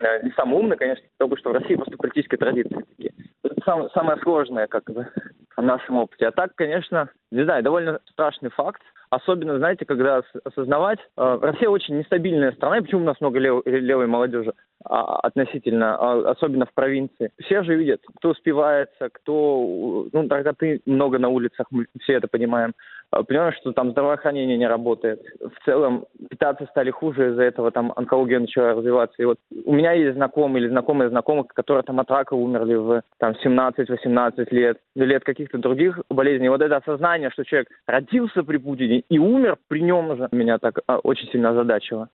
э, 0.00 0.22
не 0.22 0.30
самый 0.32 0.58
умный, 0.58 0.76
конечно, 0.76 1.04
потому 1.18 1.36
что 1.38 1.50
в 1.50 1.52
России 1.54 1.76
просто 1.76 1.96
политические 1.96 2.38
традиции 2.38 2.74
такие. 2.74 3.12
Это 3.42 3.54
самое, 3.64 3.88
самое 3.94 4.20
сложное, 4.22 4.66
как 4.66 4.84
бы, 4.90 5.08
в 5.56 5.62
нашем 5.62 5.98
опыте. 5.98 6.26
А 6.26 6.32
так, 6.32 6.54
конечно, 6.54 7.08
не 7.30 7.44
знаю, 7.44 7.62
довольно 7.62 8.00
страшный 8.10 8.50
факт. 8.50 8.82
Особенно, 9.10 9.58
знаете, 9.58 9.84
когда 9.84 10.22
осознавать, 10.44 10.98
э, 11.16 11.38
Россия 11.42 11.68
очень 11.68 11.98
нестабильная 11.98 12.52
страна, 12.52 12.78
и 12.78 12.80
почему 12.80 13.02
у 13.02 13.06
нас 13.06 13.20
много 13.20 13.38
лев, 13.38 13.62
левой 13.66 14.06
молодежи 14.06 14.50
а, 14.50 14.54
относительно, 14.84 15.96
а, 15.96 16.30
особенно 16.30 16.66
в 16.66 16.72
провинции. 16.74 17.30
Все 17.40 17.62
же 17.62 17.74
видят, 17.76 18.00
кто 18.16 18.30
успевается, 18.30 19.08
кто, 19.12 20.06
ну, 20.12 20.28
тогда 20.28 20.52
ты 20.52 20.80
много 20.86 21.18
на 21.18 21.28
улицах, 21.28 21.66
мы 21.70 21.86
все 22.00 22.14
это 22.14 22.28
понимаем. 22.28 22.72
А, 23.10 23.22
понимаешь, 23.22 23.56
что 23.60 23.72
там 23.72 23.90
здравоохранение 23.90 24.56
не 24.56 24.66
работает. 24.66 25.20
В 25.40 25.64
целом 25.64 26.06
питаться 26.30 26.66
стали 26.70 26.90
хуже, 26.90 27.30
из-за 27.30 27.42
этого 27.42 27.70
там 27.70 27.92
онкология 27.94 28.40
начала 28.40 28.74
развиваться. 28.74 29.22
И 29.22 29.26
вот 29.26 29.38
у 29.64 29.72
меня 29.72 29.92
есть 29.92 30.16
знакомые 30.16 30.64
или 30.64 30.70
знакомые 30.70 31.10
знакомых, 31.10 31.48
которые 31.48 31.82
там 31.82 32.00
от 32.00 32.10
рака 32.10 32.34
умерли 32.34 32.74
в 32.74 33.02
там 33.18 33.34
17-18 33.44 34.48
лет, 34.50 34.78
лет 34.94 35.24
каких-то 35.24 35.58
других 35.58 36.00
болезней. 36.08 36.48
Вот 36.48 36.62
это 36.62 36.76
осознание, 36.76 37.30
что 37.30 37.44
человек 37.44 37.68
родился 37.86 38.42
при 38.42 38.56
Путине 38.56 39.02
и 39.08 39.18
умер 39.18 39.58
при 39.68 39.82
нем 39.82 40.16
же, 40.16 40.28
меня 40.32 40.58
так 40.58 40.80
а, 40.86 40.98
очень 40.98 41.28
сильно 41.28 41.50
озадачило. 41.50 42.08